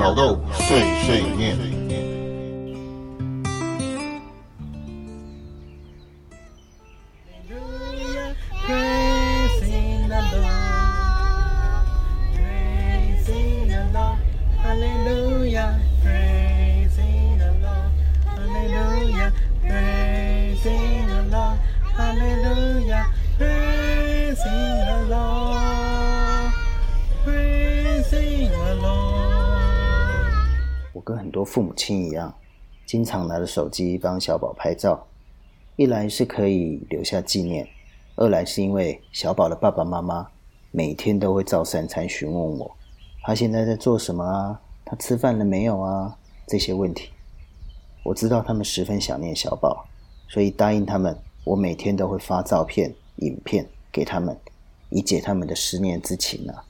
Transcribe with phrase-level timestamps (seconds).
[0.00, 2.19] 老豆碎碎念。
[31.00, 32.34] 我跟很多父母亲一样，
[32.84, 35.06] 经常拿着手机帮小宝拍照，
[35.76, 37.66] 一来是可以留下纪念，
[38.16, 40.28] 二来是因为小宝的爸爸妈妈
[40.70, 42.76] 每天都会照三餐询问我，
[43.22, 44.60] 他现在在做什么啊？
[44.84, 46.18] 他吃饭了没有啊？
[46.46, 47.08] 这些问题，
[48.04, 49.86] 我知道他们十分想念小宝，
[50.28, 54.38] 所以答应他们，我每天都会发照片、影片给他们，
[54.90, 56.62] 以解他们的思念之情啊。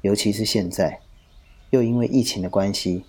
[0.00, 0.98] 尤其是现在，
[1.70, 3.04] 又因为疫情的关系。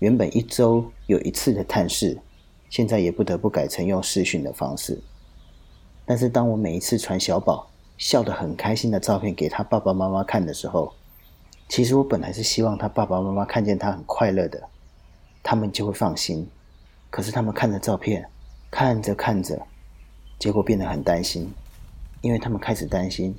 [0.00, 2.20] 原本一周有一次的探视，
[2.70, 5.02] 现在也不得不改成用视讯的方式。
[6.06, 10.94] 但是当我每一次传小宝笑得很开心的照片给他爸爸妈妈看的时候，
[11.68, 14.68] 其实我本来是希望他爸爸妈妈看见他很快乐的，
[15.42, 16.48] 他们就会放心。
[17.10, 18.24] 可是他们看着照片，
[18.70, 19.66] 看着看着，
[20.38, 21.52] 结果变得很担心，
[22.20, 23.34] 因为他们开始担心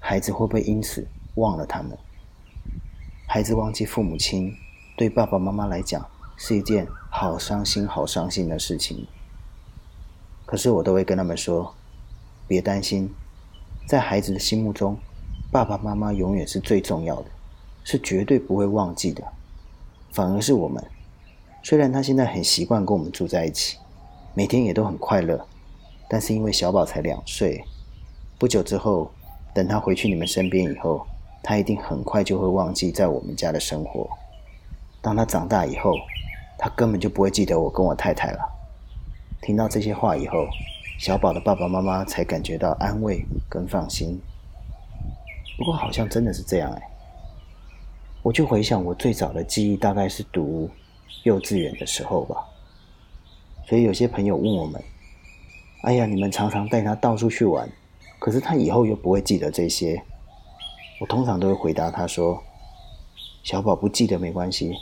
[0.00, 1.96] 孩子会不会因此忘了他们，
[3.28, 4.52] 孩子忘记父母亲。
[4.94, 9.06] 对爸爸妈妈来讲是一件好伤心、好伤心的事情。
[10.44, 11.74] 可是我都会跟他们说
[12.46, 13.10] ：“别担心，
[13.86, 14.98] 在孩子的心目中，
[15.50, 17.30] 爸爸妈妈永远是最重要的，
[17.84, 19.24] 是绝对不会忘记的。
[20.10, 20.84] 反而是我们，
[21.62, 23.78] 虽然他现在很习惯跟我们住在一起，
[24.34, 25.46] 每天也都很快乐，
[26.06, 27.64] 但是因为小宝才两岁，
[28.38, 29.10] 不久之后，
[29.54, 31.06] 等他回去你们身边以后，
[31.42, 34.06] 他一定很快就会忘记在我们家的生活。”
[35.02, 35.92] 当他长大以后，
[36.56, 38.38] 他根本就不会记得我跟我太太了。
[39.42, 40.46] 听到这些话以后，
[40.96, 44.20] 小宝的爸爸妈妈才感觉到安慰跟放心。
[45.58, 46.88] 不过好像真的是这样哎。
[48.22, 50.70] 我就回想我最早的记忆，大概是读
[51.24, 52.36] 幼稚园的时候吧。
[53.66, 54.80] 所以有些朋友问我们
[55.82, 57.68] ：“哎呀，你们常常带他到处去玩，
[58.20, 60.00] 可是他以后又不会记得这些。”
[61.00, 62.40] 我通常都会回答他说
[63.42, 64.72] ：“小宝不记得没关系。”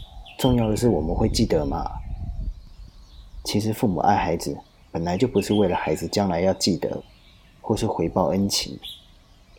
[0.41, 1.84] 重要的是我们会记得嘛？
[3.45, 4.56] 其实父母爱孩子，
[4.91, 7.03] 本来就不是为了孩子将来要记得，
[7.61, 8.81] 或是回报恩情。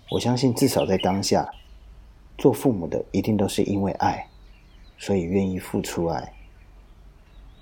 [0.09, 1.47] 我相信至少在当下，
[2.35, 4.27] 做父母的一定都是因为爱，
[4.97, 6.33] 所以愿意付出爱。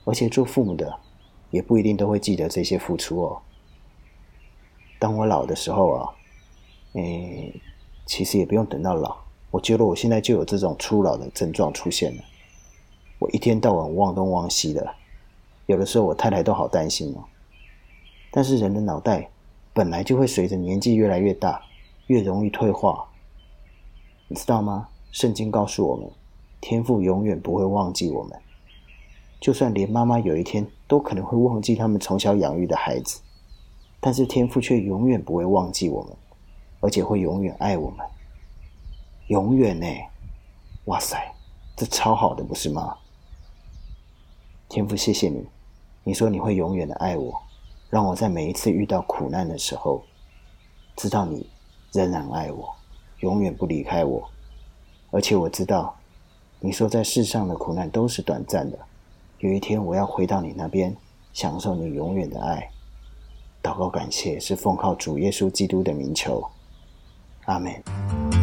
[0.06, 0.98] 而且做父母的，
[1.52, 3.42] 也不一定都会记得这些付出哦。
[4.98, 6.10] 当我老的时候啊，
[6.94, 7.54] 诶，
[8.06, 9.18] 其实也不用等到老，
[9.52, 12.24] 我觉得我现在就有这种初老的症状出现了。
[13.20, 14.96] 我一天到晚忘东忘西的，
[15.66, 17.24] 有的时候我太太都好担心哦。
[18.32, 19.30] 但是人的脑袋
[19.74, 21.62] 本来就会随着年纪越来越大，
[22.08, 23.10] 越容易退化。
[24.28, 24.88] 你知道吗？
[25.12, 26.10] 圣经告诉我们，
[26.62, 28.40] 天父永远不会忘记我们，
[29.42, 33.20] 就算连妈妈有一天都可能会忘记他们从小养育的孩子，
[34.00, 36.16] 但是天父却永远不会忘记我们，
[36.80, 38.06] 而且会永远爱我们，
[39.28, 39.88] 永远呢！
[40.86, 41.18] 哇塞，
[41.76, 42.96] 这超好的，不是吗？
[44.70, 45.48] 天父，谢谢你。
[46.04, 47.42] 你说你会永远的爱我，
[47.90, 50.04] 让我在每一次遇到苦难的时候，
[50.96, 51.50] 知道你
[51.92, 52.76] 仍然爱我，
[53.22, 54.30] 永远不离开我。
[55.10, 55.96] 而且我知道，
[56.60, 58.78] 你说在世上的苦难都是短暂的，
[59.40, 60.96] 有一天我要回到你那边，
[61.34, 62.70] 享受你永远的爱。
[63.64, 66.48] 祷告感谢，是奉靠主耶稣基督的名求。
[67.46, 68.39] 阿门。